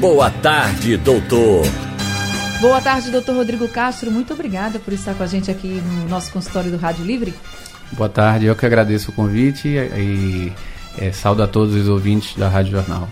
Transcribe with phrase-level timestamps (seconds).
[0.00, 1.64] Boa tarde, doutor.
[2.60, 4.10] Boa tarde, doutor Rodrigo Castro.
[4.10, 7.32] Muito obrigada por estar com a gente aqui no nosso consultório do Rádio Livre.
[7.92, 10.52] Boa tarde, eu que agradeço o convite e, e
[10.98, 13.08] é, saúdo a todos os ouvintes da Rádio Jornal.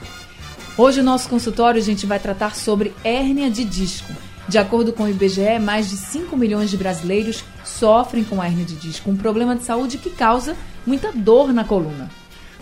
[0.77, 4.13] Hoje, o nosso consultório, a gente vai tratar sobre hérnia de disco.
[4.49, 8.75] De acordo com o IBGE, mais de 5 milhões de brasileiros sofrem com hérnia de
[8.75, 12.11] disco, um problema de saúde que causa muita dor na coluna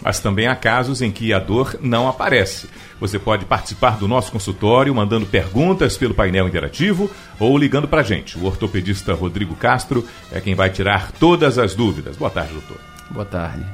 [0.03, 2.69] mas também há casos em que a dor não aparece.
[3.01, 8.05] Você pode participar do nosso consultório mandando perguntas pelo painel interativo ou ligando para a
[8.05, 8.39] gente.
[8.39, 12.16] O ortopedista Rodrigo Castro é quem vai tirar todas as dúvidas.
[12.16, 12.79] Boa tarde, doutor.
[13.11, 13.65] Boa tarde.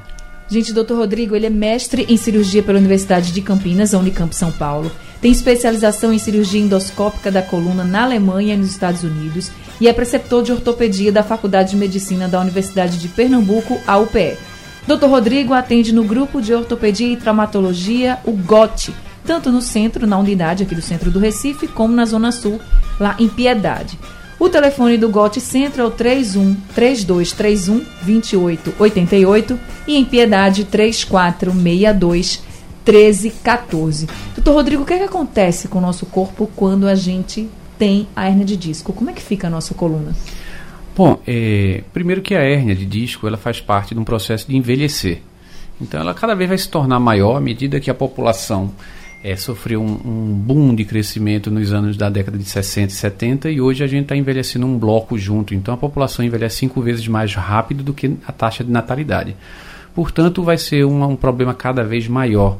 [0.49, 4.89] Gente, doutor Rodrigo, ele é mestre em cirurgia pela Universidade de Campinas, Unicamp São Paulo.
[5.19, 9.51] Tem especialização em cirurgia endoscópica da coluna na Alemanha e nos Estados Unidos
[9.81, 14.37] e é preceptor de ortopedia da Faculdade de Medicina da Universidade de Pernambuco, a UPE.
[14.87, 15.05] Dr.
[15.05, 20.63] Rodrigo atende no grupo de ortopedia e traumatologia, o GOT, tanto no centro, na unidade
[20.63, 22.57] aqui do centro do Recife, como na Zona Sul,
[22.97, 23.99] lá em Piedade.
[24.39, 32.41] O telefone do GOT Centro é o 31 3231 2888 e em Piedade 3462
[32.85, 34.07] 1314.
[34.35, 38.07] Doutor Rodrigo, o que, é que acontece com o nosso corpo quando a gente tem
[38.15, 38.93] a hernia de disco?
[38.93, 40.15] Como é que fica a nossa coluna?
[40.97, 44.57] Bom, é, primeiro que a hérnia de disco ela faz parte de um processo de
[44.57, 45.21] envelhecer.
[45.79, 48.73] Então ela cada vez vai se tornar maior à medida que a população
[49.23, 53.51] é, sofreu um, um, boom de crescimento nos anos da década de 60 e 70
[53.51, 55.53] e hoje a gente está envelhecendo um bloco junto.
[55.53, 59.35] Então a população envelhece cinco vezes mais rápido do que a taxa de natalidade.
[59.97, 62.59] Portanto, vai ser um, um problema cada vez maior.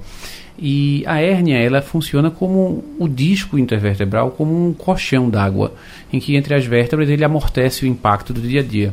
[0.58, 5.75] E a hérnia ela funciona como o disco intervertebral, como um colchão d'água,
[6.12, 8.92] em que entre as vértebras ele amortece o impacto do dia a dia.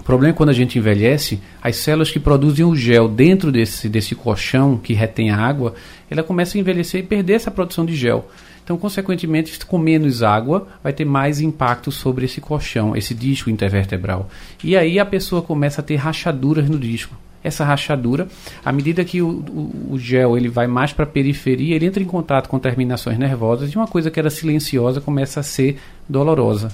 [0.00, 3.88] O problema é quando a gente envelhece, as células que produzem o gel dentro desse,
[3.88, 5.74] desse colchão que retém a água,
[6.10, 8.28] ela começa a envelhecer e perder essa produção de gel.
[8.64, 14.28] Então, consequentemente, com menos água, vai ter mais impacto sobre esse colchão, esse disco intervertebral.
[14.64, 18.26] E aí a pessoa começa a ter rachaduras no disco essa rachadura,
[18.64, 22.02] à medida que o, o, o gel ele vai mais para a periferia, ele entra
[22.02, 25.78] em contato com terminações nervosas e uma coisa que era silenciosa começa a ser
[26.08, 26.70] dolorosa.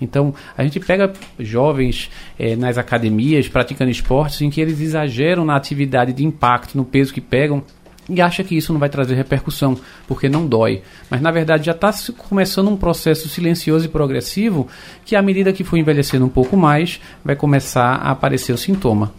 [0.00, 5.54] Então, a gente pega jovens eh, nas academias praticando esportes em que eles exageram na
[5.54, 7.62] atividade de impacto, no peso que pegam,
[8.08, 10.82] e acha que isso não vai trazer repercussão, porque não dói.
[11.10, 14.66] Mas na verdade já está começando um processo silencioso e progressivo
[15.04, 19.12] que, à medida que for envelhecendo um pouco mais, vai começar a aparecer o sintoma.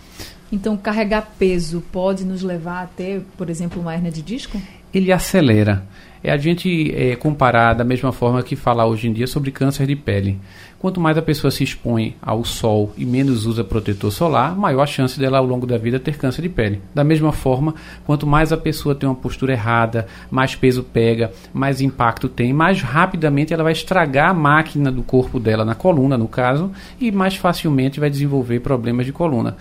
[0.52, 4.60] Então, carregar peso pode nos levar a ter, por exemplo, uma hernia de disco?
[4.94, 5.84] Ele acelera.
[6.24, 9.88] É a gente é, comparar da mesma forma que falar hoje em dia sobre câncer
[9.88, 10.38] de pele.
[10.78, 14.86] Quanto mais a pessoa se expõe ao sol e menos usa protetor solar, maior a
[14.86, 16.82] chance dela ao longo da vida ter câncer de pele.
[16.94, 21.80] Da mesma forma, quanto mais a pessoa tem uma postura errada, mais peso pega, mais
[21.80, 26.28] impacto tem, mais rapidamente ela vai estragar a máquina do corpo dela, na coluna no
[26.28, 29.58] caso, e mais facilmente vai desenvolver problemas de coluna.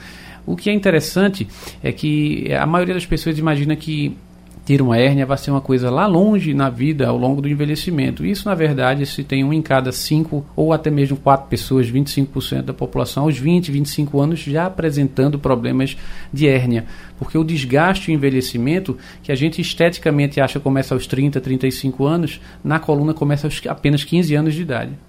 [0.49, 1.47] O que é interessante
[1.83, 4.17] é que a maioria das pessoas imagina que
[4.65, 8.25] ter uma hérnia vai ser uma coisa lá longe na vida ao longo do envelhecimento.
[8.25, 12.63] Isso, na verdade, se tem um em cada cinco ou até mesmo quatro pessoas, 25%
[12.63, 15.97] da população, aos 20, 25 anos, já apresentando problemas
[16.33, 16.87] de hérnia.
[17.19, 22.05] Porque o desgaste e o envelhecimento, que a gente esteticamente acha começa aos 30, 35
[22.05, 25.08] anos, na coluna começa aos apenas 15 anos de idade.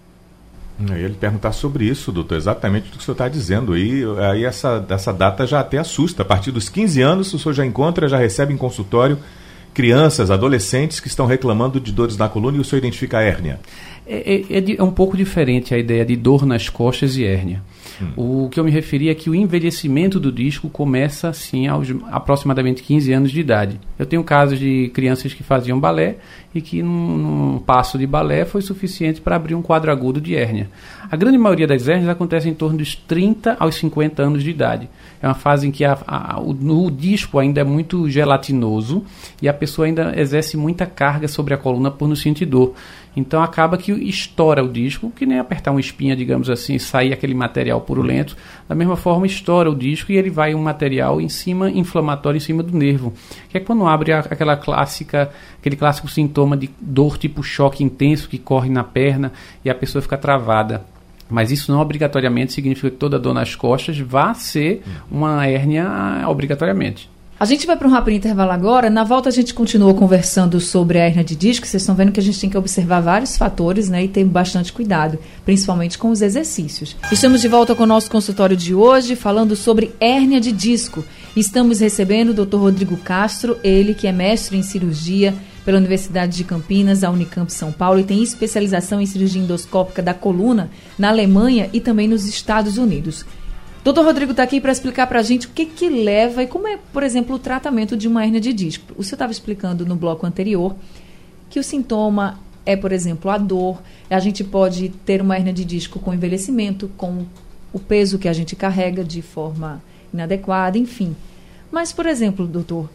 [0.88, 3.78] Eu ia lhe perguntar sobre isso, doutor, exatamente o que o senhor está dizendo.
[3.78, 6.22] E aí essa, essa data já até assusta.
[6.22, 9.18] A partir dos 15 anos, o senhor já encontra, já recebe em consultório
[9.74, 13.60] crianças, adolescentes que estão reclamando de dores na coluna e o senhor identifica a hérnia.
[14.06, 17.62] É, é, é, é um pouco diferente a ideia de dor nas costas e hérnia.
[18.02, 18.46] Hum.
[18.46, 22.84] O que eu me referi é que o envelhecimento do disco começa assim aos aproximadamente
[22.84, 23.80] 15 anos de idade.
[23.98, 26.18] Eu tenho casos de crianças que faziam balé
[26.54, 30.36] e que num, num passo de balé foi suficiente para abrir um quadro agudo de
[30.36, 30.70] hérnia.
[31.12, 34.88] A grande maioria das hérnias acontece em torno dos 30 aos 50 anos de idade.
[35.20, 39.04] É uma fase em que a, a, o, o disco ainda é muito gelatinoso
[39.42, 42.76] e a pessoa ainda exerce muita carga sobre a coluna por não sentir dor.
[43.18, 47.34] Então acaba que estoura o disco, que nem apertar uma espinha, digamos assim, sair aquele
[47.34, 51.72] material purulento, da mesma forma estoura o disco e ele vai um material em cima,
[51.72, 53.12] inflamatório em cima do nervo.
[53.50, 58.30] Que é quando abre a, aquela clássica, aquele clássico sintoma de dor tipo choque intenso
[58.30, 59.34] que corre na perna
[59.66, 60.86] e a pessoa fica travada.
[61.30, 64.82] Mas isso não obrigatoriamente significa que toda dor nas costas vá ser
[65.12, 65.88] uma hérnia
[66.28, 67.10] obrigatoriamente.
[67.40, 68.90] A gente vai para um rápido intervalo agora.
[68.90, 71.66] Na volta a gente continua conversando sobre a hernia de disco.
[71.66, 74.74] Vocês estão vendo que a gente tem que observar vários fatores, né, e ter bastante
[74.74, 76.98] cuidado, principalmente com os exercícios.
[77.10, 81.06] Estamos de volta com o nosso consultório de hoje, falando sobre hérnia de disco.
[81.34, 82.58] Estamos recebendo o Dr.
[82.58, 85.34] Rodrigo Castro, ele que é mestre em cirurgia
[85.70, 90.16] pela Universidade de Campinas, a Unicamp São Paulo, e tem especialização em cirurgia endoscópica da
[90.16, 93.24] coluna na Alemanha e também nos Estados Unidos.
[93.84, 96.68] Doutor Rodrigo está aqui para explicar para a gente o que, que leva e como
[96.68, 98.96] é, por exemplo, o tratamento de uma hernia de disco.
[98.98, 100.76] O senhor estava explicando no bloco anterior
[101.52, 103.80] que o sintoma é, por exemplo, a dor.
[104.10, 107.28] A gente pode ter uma hernia de disco com envelhecimento, com
[107.72, 111.16] o peso que a gente carrega de forma inadequada, enfim.
[111.72, 112.90] Mas, por exemplo, doutor,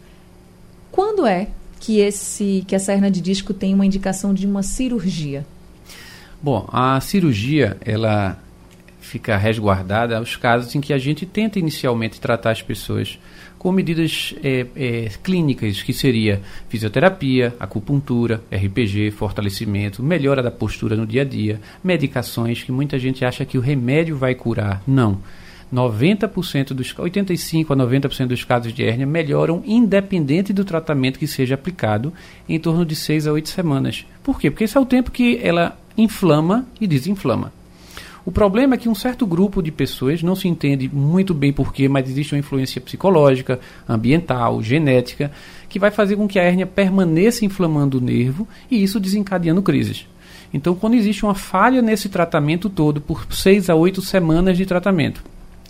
[0.91, 1.47] quando é
[1.79, 5.45] que, esse, que essa hernia de disco tem uma indicação de uma cirurgia?
[6.41, 8.39] Bom, a cirurgia, ela
[8.99, 13.19] fica resguardada aos casos em que a gente tenta inicialmente tratar as pessoas
[13.57, 21.07] com medidas é, é, clínicas, que seria fisioterapia, acupuntura, RPG, fortalecimento, melhora da postura no
[21.07, 24.83] dia a dia, medicações que muita gente acha que o remédio vai curar.
[24.85, 25.19] Não.
[25.73, 31.55] 90% dos 85 a 90% dos casos de hérnia melhoram independente do tratamento que seja
[31.55, 32.13] aplicado
[32.47, 34.05] em torno de 6 a 8 semanas.
[34.23, 34.51] Por quê?
[34.51, 37.51] Porque esse é o tempo que ela inflama e desinflama.
[38.25, 41.87] O problema é que um certo grupo de pessoas não se entende muito bem porquê,
[41.87, 45.31] mas existe uma influência psicológica, ambiental, genética,
[45.69, 50.07] que vai fazer com que a hérnia permaneça inflamando o nervo e isso desencadeando crises.
[50.51, 55.21] Então, quando existe uma falha nesse tratamento todo, por seis a oito semanas de tratamento,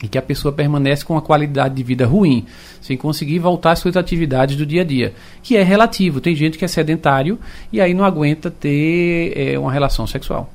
[0.04, 2.46] e que a pessoa permanece com uma qualidade de vida ruim,
[2.82, 6.20] sem conseguir voltar às suas atividades do dia a dia, que é relativo.
[6.20, 7.40] Tem gente que é sedentário
[7.72, 10.52] e aí não aguenta ter é, uma relação sexual.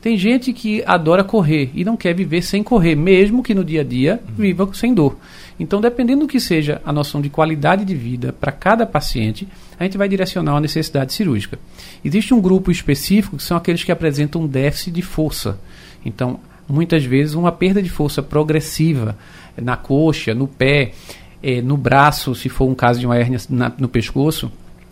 [0.00, 3.82] Tem gente que adora correr e não quer viver sem correr, mesmo que no dia
[3.82, 5.18] a dia viva sem dor.
[5.58, 9.46] Então, dependendo do que seja a noção de qualidade de vida para cada paciente,
[9.78, 11.58] a gente vai direcionar uma necessidade cirúrgica.
[12.02, 15.60] Existe um grupo específico que são aqueles que apresentam um déficit de força.
[16.02, 19.16] Então, muitas vezes, uma perda de força progressiva
[19.60, 20.92] na coxa, no pé,
[21.42, 24.50] eh, no braço, se for um caso de uma hérnia na, no pescoço,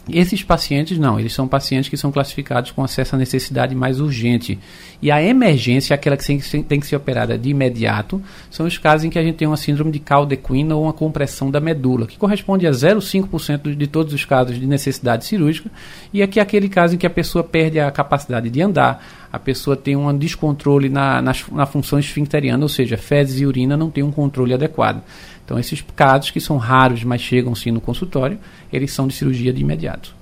[0.09, 4.59] esses pacientes não, eles são pacientes que são classificados com acesso à necessidade mais urgente.
[5.01, 6.25] E a emergência, aquela que
[6.63, 8.21] tem que ser operada de imediato,
[8.51, 11.51] são os casos em que a gente tem uma síndrome de caldequina ou uma compressão
[11.51, 15.71] da medula, que corresponde a 0,5% de todos os casos de necessidade cirúrgica,
[16.13, 19.39] e aqui é aquele caso em que a pessoa perde a capacidade de andar, a
[19.39, 23.91] pessoa tem um descontrole na, na, na função esfincteriana, ou seja, fezes e urina não
[23.91, 25.03] tem um controle adequado.
[25.49, 28.39] Então, esses casos que são raros, mas chegam sim no consultório,
[28.71, 30.15] eles são de cirurgia de imediato.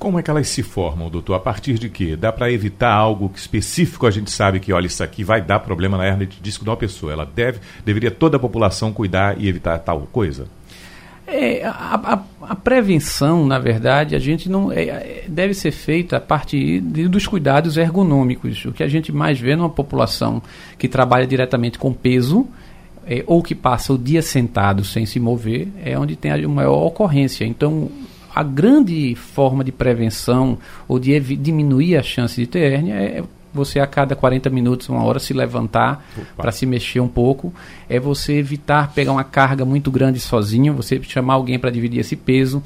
[0.00, 1.34] Como é que elas se formam, doutor?
[1.34, 2.16] A partir de quê?
[2.16, 4.04] Dá para evitar algo específico?
[4.04, 6.70] A gente sabe que, olha, isso aqui vai dar problema na hernia de disco de
[6.70, 7.12] uma pessoa.
[7.12, 10.48] Ela deve, deveria toda a população cuidar e evitar tal coisa?
[11.24, 16.16] É, a, a, a, prevenção, na verdade, a gente não é, é, deve ser feita
[16.16, 18.64] a partir de, dos cuidados ergonômicos.
[18.64, 20.42] O que a gente mais vê numa população
[20.76, 22.48] que trabalha diretamente com peso
[23.06, 26.86] é, ou que passa o dia sentado sem se mover, é onde tem a maior
[26.86, 27.44] ocorrência.
[27.44, 27.90] Então,
[28.34, 30.58] a grande forma de prevenção
[30.88, 33.22] ou de diminuir a chance de ter hérnia é
[33.52, 36.02] você a cada 40 minutos, uma hora se levantar
[36.36, 37.52] para se mexer um pouco,
[37.88, 42.16] é você evitar pegar uma carga muito grande sozinho, você chamar alguém para dividir esse
[42.16, 42.62] peso,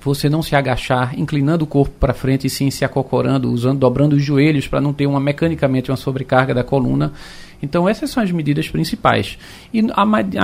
[0.00, 4.14] você não se agachar, inclinando o corpo para frente e sim se acocorando, usando, dobrando
[4.14, 7.12] os joelhos para não ter uma mecanicamente uma sobrecarga da coluna.
[7.62, 9.38] Então essas são as medidas principais.
[9.72, 9.82] E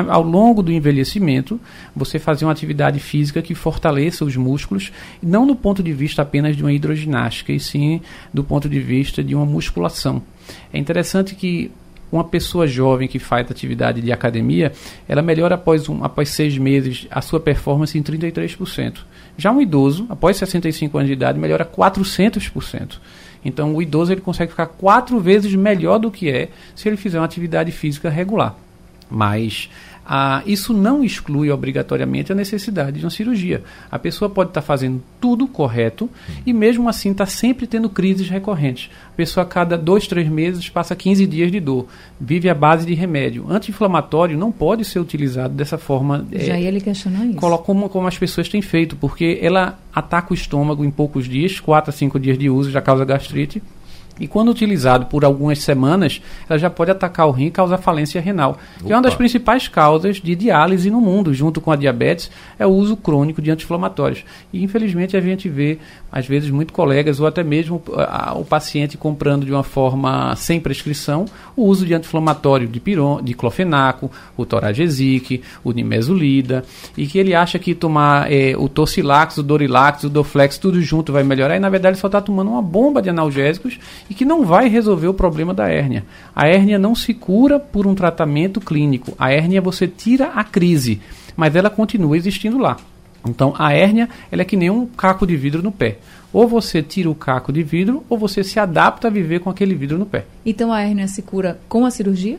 [0.08, 1.60] ao longo do envelhecimento,
[1.94, 4.92] você fazer uma atividade física que fortaleça os músculos,
[5.22, 8.00] não do ponto de vista apenas de uma hidroginástica, e sim
[8.32, 10.22] do ponto de vista de uma musculação.
[10.72, 11.70] É interessante que
[12.12, 14.72] uma pessoa jovem que faz atividade de academia,
[15.08, 18.98] ela melhora após, um, após seis meses a sua performance em 33%.
[19.38, 22.98] Já um idoso, após 65 anos de idade, melhora 400%.
[23.44, 27.18] Então, o idoso ele consegue ficar quatro vezes melhor do que é se ele fizer
[27.18, 28.54] uma atividade física regular.
[29.10, 29.68] Mas
[30.14, 33.62] ah, isso não exclui obrigatoriamente a necessidade de uma cirurgia.
[33.90, 36.06] A pessoa pode estar tá fazendo tudo correto
[36.44, 38.90] e mesmo assim está sempre tendo crises recorrentes.
[39.08, 41.86] A pessoa a cada dois, três meses passa 15 dias de dor,
[42.20, 43.46] vive à base de remédio.
[43.48, 46.26] Anti-inflamatório não pode ser utilizado dessa forma.
[46.30, 47.38] Já é, ele questionou isso.
[47.64, 51.88] Como, como as pessoas têm feito, porque ela ataca o estômago em poucos dias, 4
[51.88, 53.62] a 5 dias de uso já causa gastrite
[54.20, 58.20] E quando utilizado por algumas semanas, ela já pode atacar o rim e causar falência
[58.20, 62.30] renal, que é uma das principais causas de diálise no mundo, junto com a diabetes,
[62.58, 64.24] é o uso crônico de anti-inflamatórios.
[64.52, 65.78] E infelizmente a gente vê,
[66.10, 70.60] às vezes, muito colegas ou até mesmo a, o paciente comprando de uma forma sem
[70.60, 71.24] prescrição
[71.56, 76.64] o uso de anti-inflamatório de piron, de clofenaco, o toragesic, o nimesulida,
[76.96, 81.12] e que ele acha que tomar é, o tocilax, o dorilax, o doflex, tudo junto
[81.12, 83.78] vai melhorar, e na verdade ele só está tomando uma bomba de analgésicos
[84.08, 86.04] e que não vai resolver o problema da hérnia.
[86.34, 89.14] A hérnia não se cura por um tratamento clínico.
[89.18, 91.00] A hérnia você tira a crise,
[91.36, 92.76] mas ela continua existindo lá.
[93.26, 95.98] Então a hérnia ela é que nem um caco de vidro no pé.
[96.32, 99.74] Ou você tira o caco de vidro ou você se adapta a viver com aquele
[99.74, 100.24] vidro no pé.
[100.44, 102.38] Então a hérnia se cura com a cirurgia?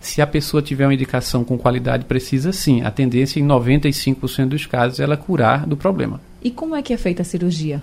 [0.00, 2.82] Se a pessoa tiver uma indicação com qualidade precisa, sim.
[2.82, 6.20] A tendência em 95% dos casos é ela curar do problema.
[6.42, 7.80] E como é que é feita a cirurgia?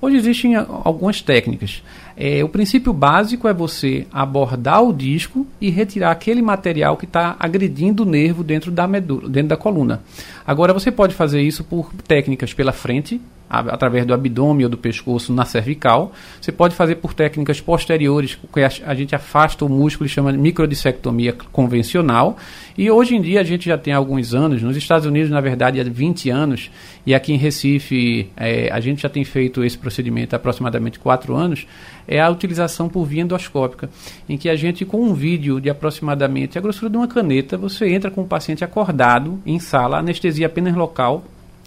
[0.00, 1.82] Hoje existem algumas técnicas.
[2.16, 7.34] É, o princípio básico é você abordar o disco e retirar aquele material que está
[7.38, 10.02] agredindo o nervo dentro da medula, dentro da coluna.
[10.46, 15.32] Agora você pode fazer isso por técnicas pela frente, através do abdômen ou do pescoço
[15.32, 16.12] na cervical.
[16.40, 20.38] Você pode fazer por técnicas posteriores, que a gente afasta o músculo e chama de
[20.38, 22.36] microdissectomia convencional.
[22.76, 25.80] E hoje em dia a gente já tem alguns anos, nos Estados Unidos, na verdade,
[25.80, 26.70] há 20 anos,
[27.06, 31.34] e aqui em Recife é, a gente já tem feito esse procedimento há aproximadamente 4
[31.34, 31.66] anos,
[32.06, 33.88] é a utilização por via endoscópica,
[34.28, 37.88] em que a gente, com um vídeo de aproximadamente a grossura de uma caneta, você
[37.88, 41.24] entra com o paciente acordado em sala, anestesia apenas local,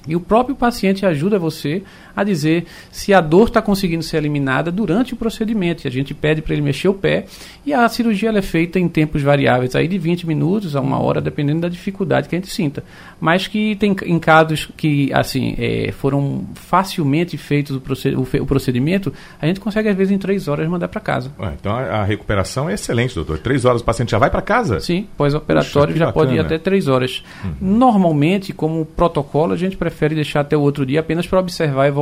[0.07, 1.83] e o próprio paciente ajuda você
[2.15, 5.85] a dizer se a dor está conseguindo ser eliminada durante o procedimento.
[5.85, 7.25] E a gente pede para ele mexer o pé
[7.65, 11.21] e a cirurgia é feita em tempos variáveis, aí de 20 minutos a uma hora,
[11.21, 12.83] dependendo da dificuldade que a gente sinta.
[13.19, 19.59] Mas que tem em casos que assim é, foram facilmente feitos o procedimento, a gente
[19.59, 21.31] consegue às vezes em 3 horas mandar para casa.
[21.39, 23.37] Ué, então a, recuperação é excelente, doutor.
[23.37, 24.79] 3 horas o paciente já vai para casa?
[24.79, 26.25] Sim, pós-operatório já bacana.
[26.25, 27.23] pode ir até 3 horas.
[27.43, 27.53] Uhum.
[27.61, 31.87] Normalmente, como protocolo, a gente prefere deixar até o outro dia apenas para observar a
[31.87, 32.00] evolução,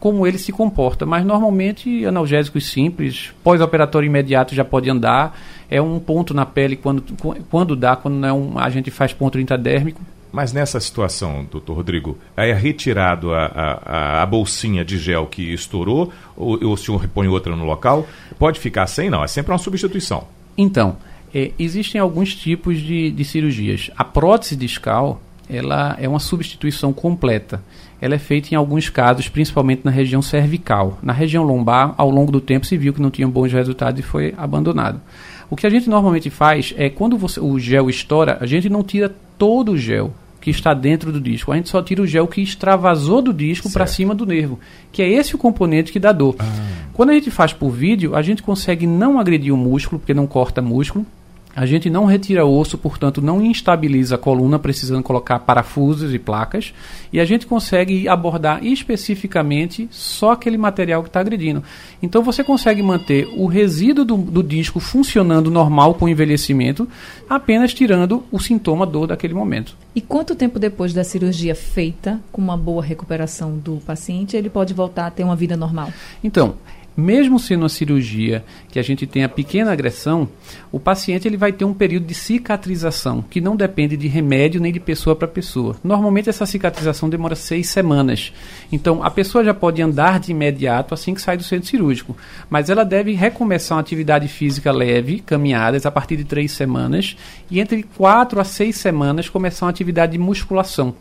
[0.00, 1.06] como ele se comporta.
[1.06, 5.38] Mas normalmente analgésicos simples, pós-operatório imediato já pode andar.
[5.70, 7.02] É um ponto na pele quando,
[7.50, 10.00] quando dá, quando não é um, a gente faz ponto intradérmico.
[10.34, 16.12] Mas nessa situação, doutor Rodrigo, é retirado a, a, a, bolsinha de gel que estourou,
[16.36, 18.04] ou, ou o senhor repõe outra no local?
[18.36, 19.08] Pode ficar sem?
[19.08, 20.26] Não, é sempre uma substituição.
[20.58, 20.96] Então,
[21.32, 23.92] é, existem alguns tipos de, de cirurgias.
[23.96, 27.62] A prótese discal, ela é uma substituição completa.
[28.04, 30.98] Ela é feita em alguns casos, principalmente na região cervical.
[31.02, 34.02] Na região lombar, ao longo do tempo se viu que não tinha bons resultados e
[34.02, 35.00] foi abandonado.
[35.48, 38.82] O que a gente normalmente faz é quando você, o gel estoura, a gente não
[38.82, 41.50] tira todo o gel que está dentro do disco.
[41.50, 44.60] A gente só tira o gel que extravasou do disco para cima do nervo,
[44.92, 46.36] que é esse o componente que dá dor.
[46.38, 46.44] Ah.
[46.92, 50.26] Quando a gente faz por vídeo, a gente consegue não agredir o músculo, porque não
[50.26, 51.06] corta músculo.
[51.56, 56.74] A gente não retira osso, portanto, não instabiliza a coluna, precisando colocar parafusos e placas.
[57.12, 61.62] E a gente consegue abordar especificamente só aquele material que está agredindo.
[62.02, 66.88] Então você consegue manter o resíduo do, do, disco funcionando normal com o envelhecimento,
[67.28, 69.76] apenas tirando o sintoma dor daquele momento.
[69.94, 74.74] E quanto tempo depois da cirurgia feita, com uma boa recuperação do paciente, ele pode
[74.74, 75.92] voltar a ter uma vida normal?
[76.22, 76.56] Então,
[76.96, 80.28] mesmo sendo uma cirurgia que a gente tenha pequena agressão,
[80.70, 84.72] o paciente ele vai ter um período de cicatrização, que não depende de remédio nem
[84.72, 85.76] de pessoa para pessoa.
[85.82, 88.32] Normalmente essa cicatrização demora seis semanas.
[88.70, 92.16] Então a pessoa já pode andar de imediato assim que sai do centro cirúrgico,
[92.48, 97.16] mas ela deve recomeçar uma atividade física leve, caminhadas, a partir de três semanas,
[97.50, 100.94] e entre quatro a seis semanas começar uma atividade de musculação.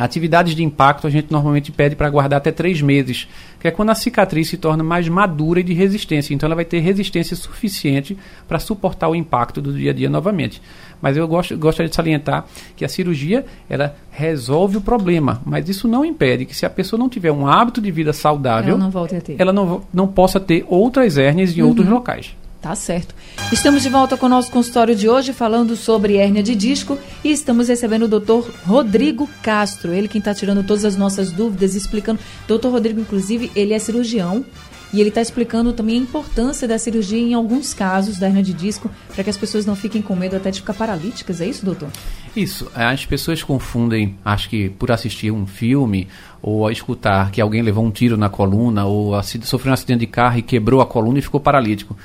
[0.00, 3.28] Atividades de impacto a gente normalmente pede para guardar até três meses,
[3.60, 6.32] que é quando a cicatriz se torna mais madura e de resistência.
[6.32, 8.16] Então ela vai ter resistência suficiente
[8.48, 10.62] para suportar o impacto do dia a dia novamente.
[11.02, 15.86] Mas eu gosto, gostaria de salientar que a cirurgia ela resolve o problema, mas isso
[15.86, 18.90] não impede que se a pessoa não tiver um hábito de vida saudável, ela não.
[19.38, 21.68] Ela não, não possa ter outras hérnias em uhum.
[21.68, 22.34] outros locais.
[22.60, 23.14] Tá certo.
[23.50, 27.30] Estamos de volta com o nosso consultório de hoje falando sobre hérnia de disco e
[27.30, 32.20] estamos recebendo o doutor Rodrigo Castro, ele quem está tirando todas as nossas dúvidas, explicando.
[32.46, 34.44] Doutor Rodrigo, inclusive, ele é cirurgião
[34.92, 38.52] e ele está explicando também a importância da cirurgia em alguns casos da hernia de
[38.52, 41.40] disco, para que as pessoas não fiquem com medo até de ficar paralíticas.
[41.40, 41.88] É isso, doutor?
[42.34, 42.70] Isso.
[42.74, 46.08] As pessoas confundem, acho que por assistir um filme
[46.42, 49.12] ou escutar que alguém levou um tiro na coluna ou
[49.42, 51.96] sofreu um acidente de carro e quebrou a coluna e ficou paralítico.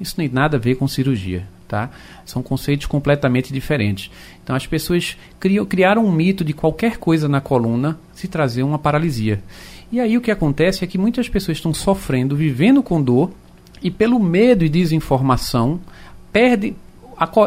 [0.00, 1.90] Isso não tem nada a ver com cirurgia, tá?
[2.24, 4.10] São conceitos completamente diferentes.
[4.42, 8.78] Então as pessoas criam, criaram um mito de qualquer coisa na coluna se trazer uma
[8.78, 9.42] paralisia.
[9.92, 13.30] E aí o que acontece é que muitas pessoas estão sofrendo, vivendo com dor
[13.82, 15.80] e pelo medo e desinformação
[16.32, 16.74] perde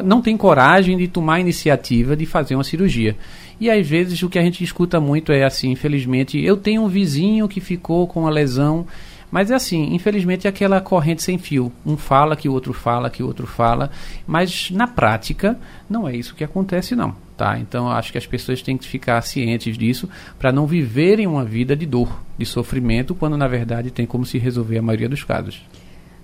[0.05, 3.17] não tem coragem de tomar a iniciativa de fazer uma cirurgia.
[3.59, 6.87] E às vezes o que a gente escuta muito é assim, infelizmente, eu tenho um
[6.87, 8.85] vizinho que ficou com uma lesão,
[9.31, 11.71] mas é assim, infelizmente é aquela corrente sem fio.
[11.85, 13.91] Um fala que o outro fala, que o outro fala,
[14.25, 17.59] mas na prática não é isso que acontece não, tá?
[17.59, 21.75] Então acho que as pessoas têm que ficar cientes disso para não viverem uma vida
[21.75, 25.61] de dor, de sofrimento, quando na verdade tem como se resolver a maioria dos casos.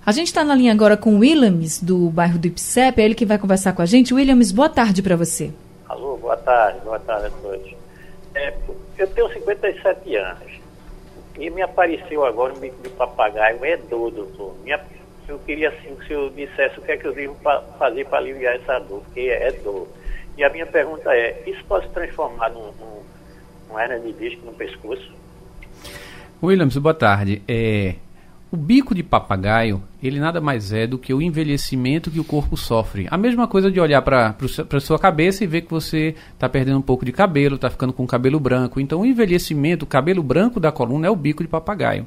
[0.06, 3.16] A gente está na linha agora com o Williams, do bairro do Ipsep, é ele
[3.16, 4.14] que vai conversar com a gente.
[4.14, 5.54] Williams, boa tarde para você.
[5.88, 7.74] Alô, boa tarde, boa tarde a todos.
[8.36, 8.54] É,
[8.98, 10.53] eu tenho 57 anos
[11.38, 14.56] e me apareceu agora um bico de papagaio, é dor, doutor.
[14.64, 14.80] Minha,
[15.28, 17.36] eu queria assim que o senhor dissesse o que é que eu devo
[17.78, 19.88] fazer para aliviar essa dor, porque é dor.
[20.38, 23.04] E a minha pergunta é, isso pode se transformar num, num,
[23.70, 25.12] num hernia de disco no pescoço?
[26.42, 27.42] Williams, boa tarde.
[27.48, 27.96] É,
[28.54, 32.56] o bico de papagaio, ele nada mais é do que o envelhecimento que o corpo
[32.56, 33.08] sofre.
[33.10, 34.36] A mesma coisa de olhar para
[34.72, 37.92] a sua cabeça e ver que você está perdendo um pouco de cabelo, está ficando
[37.92, 38.80] com cabelo branco.
[38.80, 42.06] Então, o envelhecimento, o cabelo branco da coluna é o bico de papagaio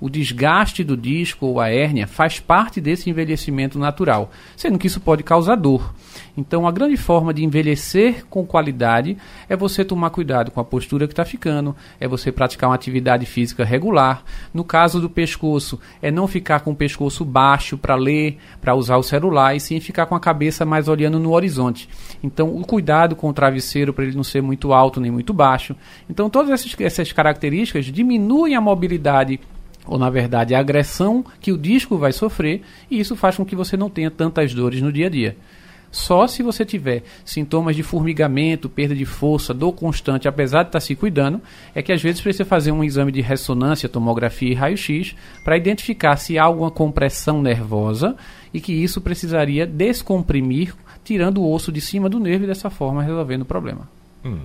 [0.00, 5.00] o desgaste do disco ou a hérnia faz parte desse envelhecimento natural, sendo que isso
[5.00, 5.94] pode causar dor.
[6.36, 9.16] Então, a grande forma de envelhecer com qualidade
[9.48, 13.26] é você tomar cuidado com a postura que está ficando, é você praticar uma atividade
[13.26, 14.22] física regular.
[14.54, 18.96] No caso do pescoço, é não ficar com o pescoço baixo para ler, para usar
[18.98, 21.88] o celular, e sim ficar com a cabeça mais olhando no horizonte.
[22.22, 25.74] Então, o cuidado com o travesseiro para ele não ser muito alto nem muito baixo.
[26.08, 29.40] Então, todas essas, essas características diminuem a mobilidade
[29.88, 33.56] ou na verdade a agressão que o disco vai sofrer, e isso faz com que
[33.56, 35.36] você não tenha tantas dores no dia a dia.
[35.90, 40.80] Só se você tiver sintomas de formigamento, perda de força, dor constante, apesar de estar
[40.80, 41.40] se cuidando,
[41.74, 46.16] é que às vezes precisa fazer um exame de ressonância, tomografia e raio-x para identificar
[46.16, 48.16] se há alguma compressão nervosa
[48.52, 53.02] e que isso precisaria descomprimir, tirando o osso de cima do nervo e dessa forma
[53.02, 53.88] resolvendo o problema.
[54.22, 54.40] Hum.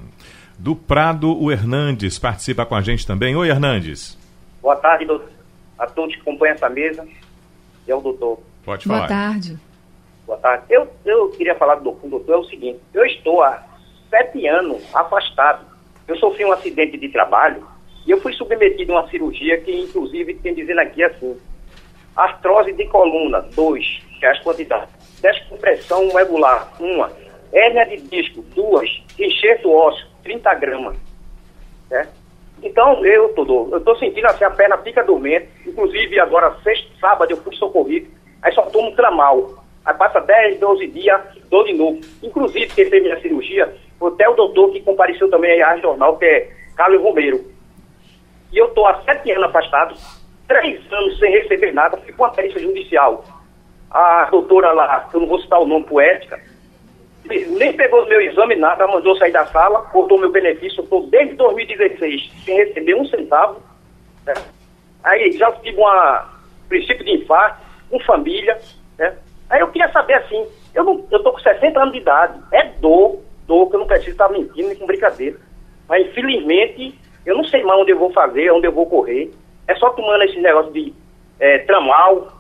[0.57, 3.35] Do Prado, o Hernandes participa com a gente também.
[3.35, 4.17] Oi, Hernandes.
[4.63, 5.05] Boa tarde
[5.77, 7.05] a todos que acompanham essa mesa.
[7.85, 8.39] E ao doutor.
[8.63, 8.99] Pode falar.
[8.99, 9.59] Boa tarde.
[10.25, 10.63] Boa tarde.
[10.69, 12.79] Eu, eu queria falar do, com o doutor é o seguinte.
[12.93, 13.61] Eu estou há
[14.09, 15.65] sete anos afastado.
[16.07, 17.67] Eu sofri um acidente de trabalho
[18.07, 21.37] e eu fui submetido a uma cirurgia que, inclusive, tem dizendo aqui assim,
[22.15, 24.89] artrose de coluna, dois, que é as quantidades,
[25.21, 27.11] descompressão regular, uma,
[27.51, 30.97] hérnia de disco, duas, enxerto ósseo, 30 gramas,
[31.87, 32.22] certo?
[32.63, 35.49] Então, eu tô, eu tô sentindo assim, a perna fica dormente.
[35.67, 38.07] Inclusive, agora, sexta, sábado, eu fui socorrido.
[38.41, 39.63] Aí só tomo tramal.
[39.85, 41.99] Aí passa 10, 12 dias, dou de novo.
[42.21, 43.73] Inclusive, quem fez minha cirurgia
[44.07, 47.43] até o doutor que compareceu também aí à jornal, que é Carlos Romero.
[48.51, 49.95] E eu tô há sete anos afastado,
[50.47, 53.23] três anos sem receber nada, fui com a perícia judicial.
[53.89, 56.39] A doutora lá, que eu não vou citar o nome poética,
[57.25, 62.31] nem pegou meu exame, nada, mandou sair da sala, cortou meu benefício, estou desde 2016
[62.43, 63.61] sem receber um centavo.
[64.25, 64.33] Né?
[65.03, 65.85] Aí já tive um
[66.67, 68.59] princípio de infarto, com família.
[68.97, 69.15] Né?
[69.49, 72.65] Aí eu queria saber assim, eu não, eu tô com 60 anos de idade, é
[72.79, 75.37] dor, dor, que eu não preciso estar mentindo nem com brincadeira.
[75.87, 79.31] Mas infelizmente, eu não sei mais onde eu vou fazer, onde eu vou correr.
[79.67, 80.93] É só tomando esse negócio de
[81.39, 82.31] é, tramal,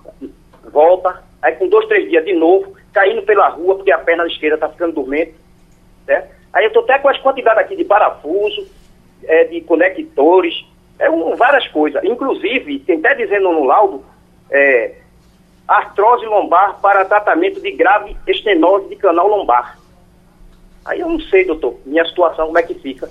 [0.71, 4.55] volta, aí com dois, três dias de novo, caindo pela rua, porque a perna esquerda
[4.55, 5.33] está ficando dormente.
[6.07, 6.27] Né?
[6.53, 8.67] Aí eu estou até com as quantidades aqui de parafuso,
[9.23, 10.65] é, de conectores,
[10.99, 12.03] é, um, várias coisas.
[12.03, 14.05] Inclusive, tem até dizendo no laudo,
[14.51, 14.95] é,
[15.67, 19.79] artrose lombar para tratamento de grave estenose de canal lombar.
[20.85, 23.09] Aí eu não sei, doutor, minha situação, como é que fica.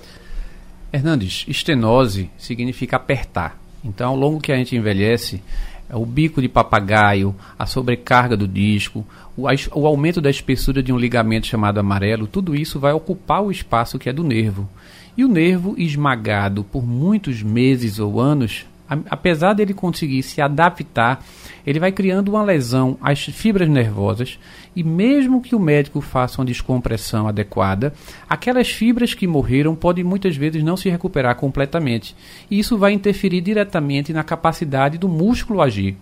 [0.91, 3.57] Hernandes, estenose significa apertar.
[3.83, 5.43] Então, ao longo que a gente envelhece,
[5.91, 9.05] o bico de papagaio, a sobrecarga do disco,
[9.37, 13.51] o, o, aumento da espessura de um ligamento chamado amarelo, tudo isso vai ocupar o
[13.51, 14.69] espaço que é do nervo.
[15.15, 18.65] E o nervo esmagado por muitos meses ou anos,
[19.09, 21.23] apesar dele conseguir se adaptar,
[21.65, 24.39] ele vai criando uma lesão às fibras nervosas
[24.75, 27.93] e mesmo que o médico faça uma descompressão adequada,
[28.29, 32.15] aquelas fibras que morreram podem muitas vezes não se recuperar completamente.
[32.49, 35.95] E isso vai interferir diretamente na capacidade do músculo agir.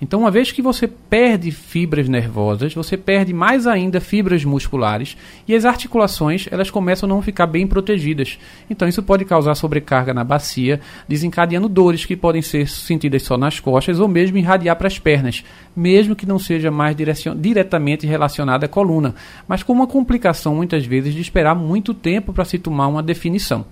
[0.00, 5.54] Então, uma vez que você perde fibras nervosas, você perde mais ainda fibras musculares e
[5.54, 8.38] as articulações elas começam a não ficar bem protegidas.
[8.68, 13.60] Então, isso pode causar sobrecarga na bacia, desencadeando dores que podem ser sentidas só nas
[13.60, 18.68] costas ou mesmo irradiar para as pernas, mesmo que não seja mais diretamente relacionada à
[18.68, 19.14] coluna,
[19.46, 23.64] mas com uma complicação muitas vezes de esperar muito tempo para se tomar uma definição.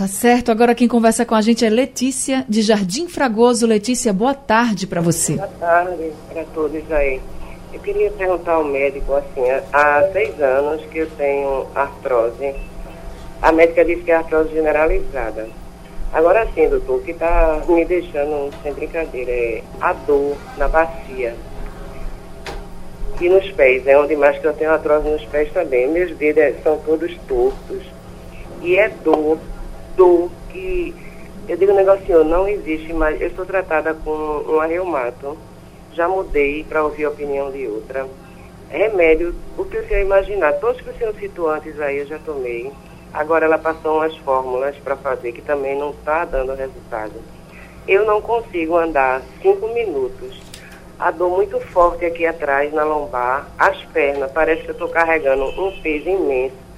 [0.00, 0.50] Tá certo.
[0.50, 3.66] Agora quem conversa com a gente é Letícia, de Jardim Fragoso.
[3.66, 5.34] Letícia, boa tarde para você.
[5.34, 7.20] Boa tarde para todos aí.
[7.70, 12.54] Eu queria perguntar ao médico, assim, há seis anos que eu tenho artrose.
[13.42, 15.46] A médica disse que é artrose generalizada.
[16.14, 21.34] Agora sim, doutor, o que está me deixando sem brincadeira é a dor na bacia
[23.20, 25.86] e nos pés, é onde mais que eu tenho artrose nos pés também.
[25.88, 27.82] Meus dedos são todos tortos
[28.62, 29.38] e é dor,
[30.00, 30.94] dor que
[31.46, 33.20] eu digo um negocinho, não existe mais.
[33.20, 35.36] Eu estou tratada com um reumato,
[35.92, 38.08] já mudei para ouvir a opinião de outra.
[38.70, 42.18] Remédio, o que o senhor imaginar, todos que o senhor citou antes aí eu já
[42.18, 42.72] tomei.
[43.12, 47.14] Agora ela passou umas fórmulas para fazer que também não está dando resultado.
[47.86, 50.40] Eu não consigo andar cinco minutos.
[50.98, 55.44] A dor muito forte aqui atrás, na lombar, as pernas, parece que eu estou carregando
[55.44, 56.69] um peso imenso.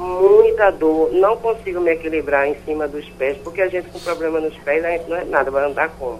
[0.00, 4.40] Muita dor, não consigo me equilibrar em cima dos pés, porque a gente com problema
[4.40, 6.18] nos pés, não é nada, vai andar como?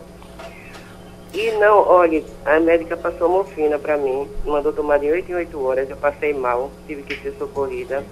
[1.32, 5.64] E não, olha, a médica passou morfina para mim, mandou tomar de 8 em 8
[5.64, 8.04] horas, eu passei mal, tive que ser socorrida.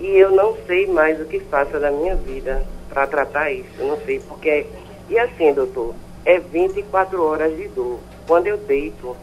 [0.00, 3.70] E eu não sei mais o que faça da minha vida para tratar isso.
[3.78, 4.66] Eu não sei porque.
[5.08, 8.00] E assim, doutor, é 24 horas de dor.
[8.26, 9.16] Quando eu deito,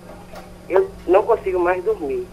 [0.69, 2.25] eu não consigo mais dormir.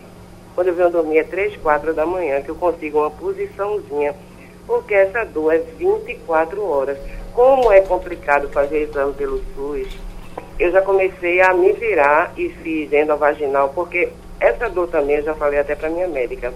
[0.54, 4.14] Quando eu venho dormir é 3, 4 da manhã que eu consigo uma posiçãozinha.
[4.66, 6.98] Porque essa dor é 24 horas.
[7.32, 9.88] Como é complicado fazer exame pelo SUS,
[10.58, 15.34] eu já comecei a me virar e fiz endovaginal, porque essa dor também, eu já
[15.34, 16.54] falei até para minha médica,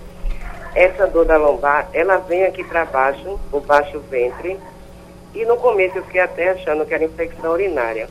[0.75, 4.57] essa dor da lombar, ela vem aqui para baixo, o baixo ventre,
[5.35, 8.09] e no começo eu fiquei até achando que era infecção urinária.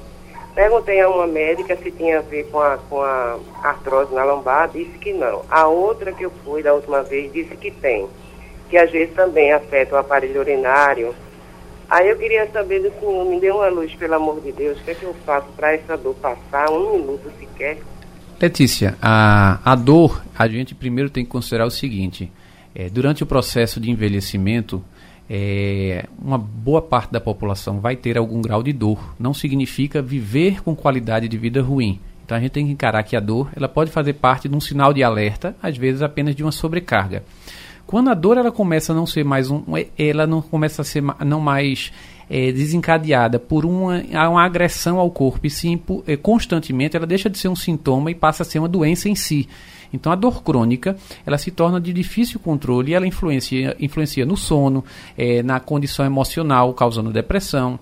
[0.58, 4.68] Perguntei a uma médica se tinha a ver com a, com a artrose na lombar,
[4.74, 5.46] disse que não.
[5.52, 8.08] A outra que eu fui da última vez disse que tem,
[8.68, 11.14] que às vezes também afeta o aparelho urinário.
[11.88, 14.84] Aí eu queria saber do senhor, me dê uma luz, pelo amor de Deus, o
[14.84, 17.78] que é que eu faço para essa dor passar, um minuto sequer?
[18.42, 22.32] Letícia, a, a dor, a gente primeiro tem que considerar o seguinte:
[22.74, 24.84] é, durante o processo de envelhecimento,
[25.30, 29.16] é, uma boa parte da população vai ter algum grau de dor.
[29.20, 32.00] Não significa viver com qualidade de vida ruim.
[32.26, 34.60] Então a gente tem que encarar que a dor ela pode fazer parte de um
[34.60, 37.24] sinal de alerta, às vezes apenas de uma sobrecarga.
[37.88, 39.64] Quando a dor ela começa a não ser mais um,
[39.98, 41.94] ela não começa a ser não mais
[42.30, 47.30] é, desencadeada por uma, uma agressão ao corpo e sim por, é, constantemente, ela deixa
[47.30, 49.48] de ser um sintoma e passa a ser uma doença em si.
[49.94, 54.36] Então a dor crônica ela se torna de difícil controle e ela influencia, influencia no
[54.36, 54.84] sono,
[55.18, 57.80] é, na condição emocional, causando depressão,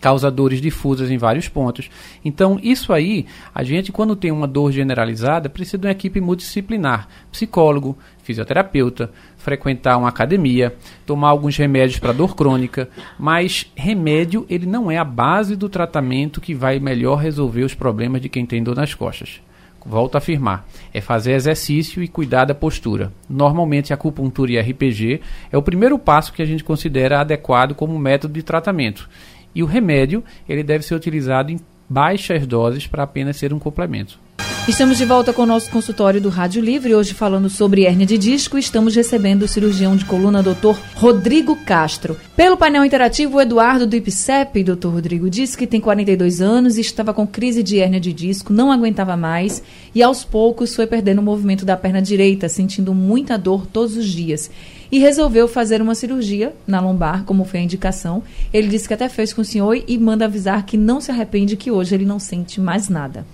[0.00, 1.90] causa dores difusas em vários pontos.
[2.24, 7.08] Então, isso aí, a gente, quando tem uma dor generalizada, precisa de uma equipe multidisciplinar:
[7.30, 10.74] psicólogo, fisioterapeuta, frequentar uma academia,
[11.06, 12.90] tomar alguns remédios para dor crônica.
[13.18, 18.20] Mas remédio, ele não é a base do tratamento que vai melhor resolver os problemas
[18.20, 19.40] de quem tem dor nas costas
[19.86, 23.10] volto a afirmar, é fazer exercício e cuidar da postura.
[23.26, 27.98] Normalmente a acupuntura e RPG é o primeiro passo que a gente considera adequado como
[27.98, 29.08] método de tratamento.
[29.54, 34.20] E o remédio, ele deve ser utilizado em baixas doses para apenas ser um complemento.
[34.68, 38.18] Estamos de volta com o nosso consultório do Rádio Livre, hoje falando sobre hérnia de
[38.18, 38.58] disco.
[38.58, 40.78] Estamos recebendo o cirurgião de coluna, Dr.
[40.94, 42.18] Rodrigo Castro.
[42.36, 44.88] Pelo painel interativo, o Eduardo do IPCEP, Dr.
[44.88, 48.70] Rodrigo, disse que tem 42 anos e estava com crise de hérnia de disco, não
[48.70, 49.62] aguentava mais
[49.94, 54.06] e aos poucos foi perdendo o movimento da perna direita, sentindo muita dor todos os
[54.06, 54.50] dias.
[54.92, 58.22] E resolveu fazer uma cirurgia na lombar, como foi a indicação.
[58.52, 61.56] Ele disse que até fez com o senhor e manda avisar que não se arrepende,
[61.56, 63.24] que hoje ele não sente mais nada.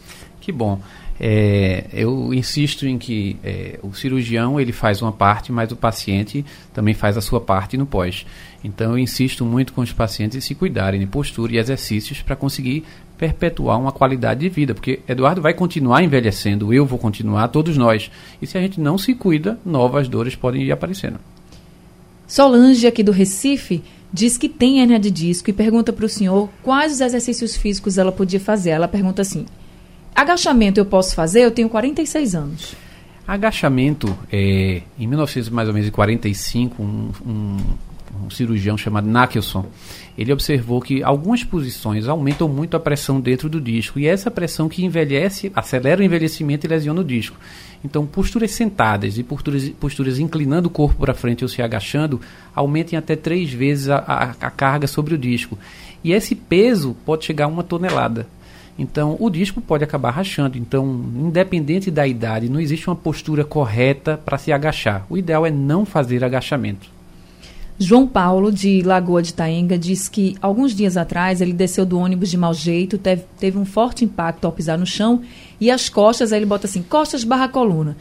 [0.41, 0.79] Que bom.
[1.19, 6.45] É, eu insisto em que é, o cirurgião ele faz uma parte, mas o paciente
[6.73, 8.27] também faz a sua parte no pós.
[8.65, 12.35] Então eu insisto muito com os pacientes em se cuidarem de postura e exercícios para
[12.35, 12.85] conseguir
[13.17, 18.11] perpetuar uma qualidade de vida, porque Eduardo vai continuar envelhecendo, eu vou continuar, todos nós.
[18.43, 21.21] E se a gente não se cuida, novas dores podem ir aparecendo.
[22.27, 26.49] Solange, aqui do Recife, diz que tem hernia de disco e pergunta para o senhor
[26.63, 28.71] quais os exercícios físicos ela podia fazer.
[28.71, 29.47] Ela pergunta assim:
[30.15, 31.41] Agachamento eu posso fazer?
[31.41, 32.77] Eu tenho 46 anos.
[33.27, 37.57] Agachamento, é, em 1945, um, um,
[38.25, 39.67] um cirurgião chamado Nachelson,
[40.17, 44.69] ele observou que algumas posições aumentam muito a pressão dentro do disco e essa pressão
[44.69, 47.37] que envelhece, acelera o envelhecimento e lesiona o disco.
[47.83, 52.21] Então, posturas sentadas e posturas, posturas inclinando o corpo para frente ou se agachando
[52.55, 55.59] aumentem até três vezes a, a, a carga sobre o disco.
[56.03, 58.27] E esse peso pode chegar a uma tonelada.
[58.79, 60.59] Então, o disco pode acabar rachando.
[60.59, 60.85] Então,
[61.17, 65.07] independente da idade, não existe uma postura correta para se agachar.
[65.09, 66.93] O ideal é não fazer agachamento.
[67.79, 72.31] João Paulo, de Lagoa de Taenga, diz que alguns dias atrás ele desceu do ônibus
[72.31, 75.23] de mau jeito, teve, teve um forte impacto ao pisar no chão
[75.61, 77.97] e as costas, aí ele bota assim, costas barra coluna.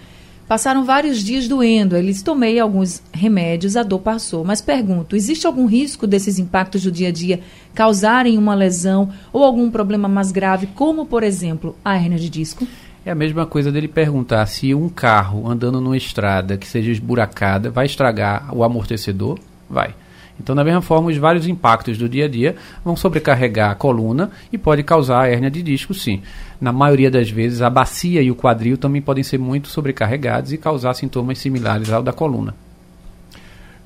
[0.53, 4.45] Passaram vários dias doendo, eles tomei alguns remédios, a dor passou.
[4.45, 7.39] Mas pergunto, existe algum risco desses impactos do dia a dia
[7.73, 12.67] causarem uma lesão ou algum problema mais grave, como por exemplo a hernia de disco?
[13.03, 17.71] É a mesma coisa dele perguntar se um carro andando numa estrada que seja esburacada
[17.71, 19.95] vai estragar o amortecedor Vai.
[20.39, 24.31] Então, da mesma forma, os vários impactos do dia a dia vão sobrecarregar a coluna
[24.51, 26.21] e pode causar hérnia de disco, sim.
[26.59, 30.57] Na maioria das vezes, a bacia e o quadril também podem ser muito sobrecarregados e
[30.57, 32.55] causar sintomas similares ao da coluna.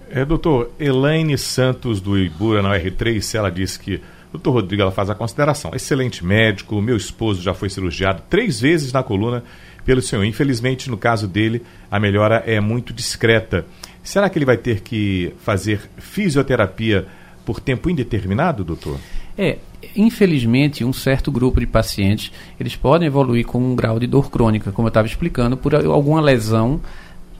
[0.09, 5.09] É, doutor, Elaine Santos do Ibura na R3, ela disse que doutor Rodrigo ela faz
[5.09, 5.71] a consideração.
[5.73, 9.43] Excelente médico, meu esposo já foi cirurgiado três vezes na coluna
[9.83, 10.23] pelo senhor.
[10.23, 13.65] Infelizmente, no caso dele, a melhora é muito discreta.
[14.07, 17.05] Será que ele vai ter que fazer fisioterapia
[17.45, 18.97] por tempo indeterminado, doutor?
[19.37, 19.57] É,
[19.93, 24.71] infelizmente, um certo grupo de pacientes, eles podem evoluir com um grau de dor crônica,
[24.71, 26.79] como eu estava explicando, por alguma lesão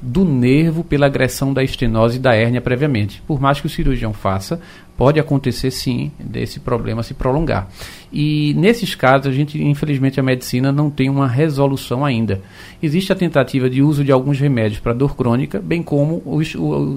[0.01, 3.21] do nervo pela agressão da estenose e da hérnia previamente.
[3.25, 4.59] Por mais que o cirurgião faça,
[4.97, 7.67] pode acontecer sim desse problema se prolongar.
[8.11, 12.41] E nesses casos, a gente, infelizmente, a medicina não tem uma resolução ainda.
[12.81, 16.23] Existe a tentativa de uso de alguns remédios para dor crônica, bem como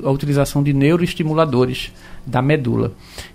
[0.05, 1.93] a utilização de neuroestimuladores
[2.31, 2.93] da medula.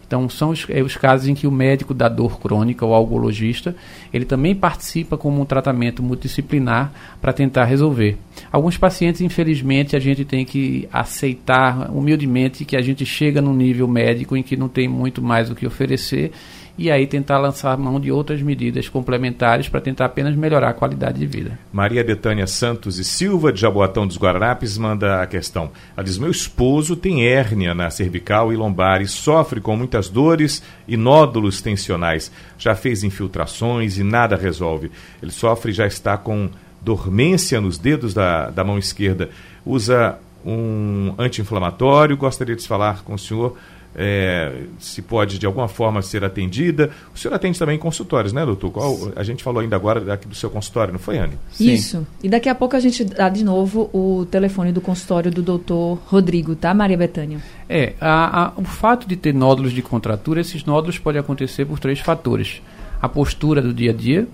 [0.08, 3.76] Então, são os, é, os casos em que o médico da dor crônica, ou algologista,
[4.14, 8.18] ele também participa como um tratamento multidisciplinar para tentar resolver.
[8.52, 13.88] Alguns pacientes, infelizmente, a gente tem que aceitar humildemente que a gente chega num nível
[13.88, 16.32] médico em que não tem muito mais o que oferecer
[16.78, 21.20] e aí tentar lançar mão de outras medidas complementares para tentar apenas melhorar a qualidade
[21.20, 21.58] de vida.
[21.72, 25.72] Maria Betânia Santos e Silva, de Jaboatão dos Guararapes, manda a questão.
[25.96, 30.62] Ela diz: Meu esposo tem hérnia na cervical e lombar e sofre com muitas dores
[30.88, 32.32] e nódulos tensionais.
[32.58, 34.92] Já fez infiltrações e nada resolve.
[35.22, 36.50] Ele sofre e já está com
[36.82, 39.30] dormência nos dedos da, da mão esquerda.
[39.66, 42.16] Usa um anti-inflamatório.
[42.16, 43.58] Gostaria de falar com o senhor
[43.96, 46.92] é, se pode de alguma forma ser atendida.
[47.14, 48.72] O senhor atende também em consultórios, né, doutor?
[48.72, 51.38] Qual, a gente falou ainda agora aqui do seu consultório, não foi, Anne?
[51.52, 51.74] Sim.
[51.74, 52.08] Isso.
[52.22, 56.00] E daqui a pouco a gente dá de novo o telefone do consultório do doutor
[56.08, 57.40] Rodrigo, tá, Maria Betânia?
[57.70, 61.80] É, a, a, o fato de ter nódulos de contratura, esses nódulos podem acontecer por
[61.80, 62.62] três fatores.
[63.02, 64.28] A postura do dia a dia,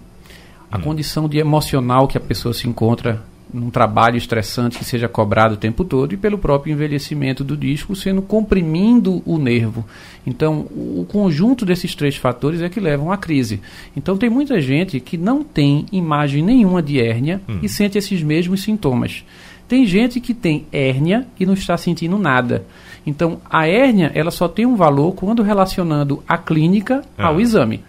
[0.71, 0.81] a hum.
[0.81, 3.21] condição de emocional que a pessoa se encontra
[3.53, 7.95] num trabalho estressante que seja cobrado o tempo todo e pelo próprio envelhecimento do disco
[7.95, 9.85] sendo comprimindo o nervo.
[10.25, 13.61] Então, o conjunto desses três fatores é que levam à crise.
[13.95, 17.59] Então, tem muita gente que não tem imagem nenhuma de hérnia hum.
[17.61, 19.23] e sente esses mesmos sintomas.
[19.67, 22.65] Tem gente que tem hérnia e não está sentindo nada.
[23.05, 27.27] Então, a hérnia ela só tem um valor quando relacionando a clínica ah.
[27.27, 27.81] ao exame.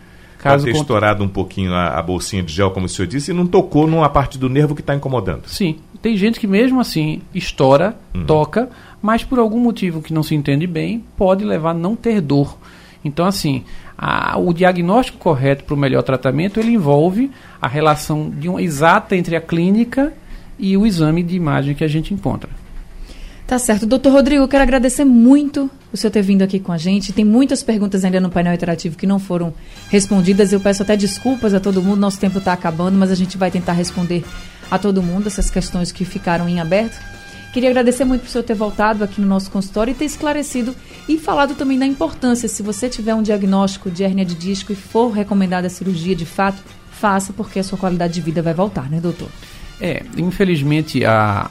[0.42, 3.34] Caso ter estourado um pouquinho a, a, bolsinha de gel, como o senhor disse, e
[3.34, 5.46] não tocou numa parte do nervo que está incomodando.
[5.46, 5.76] Sim.
[6.02, 8.24] Tem gente que mesmo assim estoura, uhum.
[8.24, 8.68] toca,
[9.00, 12.58] mas por algum motivo que não se entende bem, pode levar a não ter dor.
[13.04, 13.62] Então, assim,
[13.96, 19.36] a, o diagnóstico correto para o melhor tratamento, ele envolve a relação de exata entre
[19.36, 20.12] a clínica
[20.58, 22.50] e o exame de imagem que a gente encontra.
[23.52, 23.84] Tá certo.
[23.84, 27.12] Doutor Rodrigo, quero agradecer muito o senhor ter vindo aqui com a gente.
[27.12, 29.52] Tem muitas perguntas ainda no painel interativo que não foram
[29.90, 30.54] respondidas.
[30.54, 33.50] Eu peço até desculpas a todo mundo, nosso tempo está acabando, mas a gente vai
[33.50, 34.24] tentar responder
[34.70, 36.98] a todo mundo essas questões que ficaram em aberto.
[37.52, 40.74] Queria agradecer muito por o senhor ter voltado aqui no nosso consultório e ter esclarecido
[41.06, 44.74] e falado também da importância, se você tiver um diagnóstico de hernia de disco e
[44.74, 48.88] for recomendada a cirurgia de fato, faça, porque a sua qualidade de vida vai voltar,
[48.88, 49.28] né, doutor?
[49.78, 51.50] É, infelizmente a,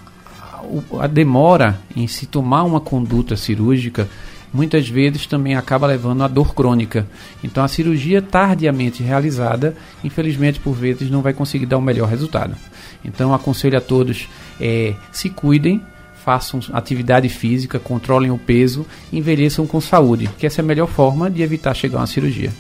[1.00, 4.08] a demora em se tomar uma conduta cirúrgica
[4.54, 7.08] muitas vezes também acaba levando a dor crônica.
[7.44, 12.56] Então a cirurgia tardiamente realizada, infelizmente por vezes não vai conseguir dar o melhor resultado.
[13.04, 14.28] Então aconselho a todos
[14.60, 15.82] é, se cuidem,
[16.24, 21.30] façam atividade física, controlem o peso, envelheçam com saúde, que essa é a melhor forma
[21.30, 22.52] de evitar chegar a uma cirurgia.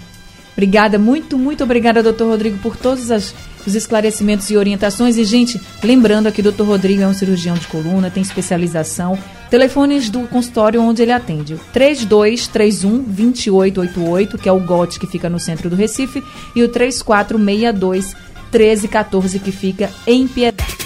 [0.61, 3.33] Obrigada, muito, muito obrigada, doutor Rodrigo, por todos as,
[3.65, 5.17] os esclarecimentos e orientações.
[5.17, 9.17] E, gente, lembrando aqui, doutor Rodrigo é um cirurgião de coluna, tem especialização.
[9.49, 15.39] Telefones do consultório onde ele atende: 3231 2888, que é o GOT que fica no
[15.39, 16.23] centro do Recife,
[16.55, 18.15] e o 3462
[18.51, 20.77] 1314, que fica em Piedade.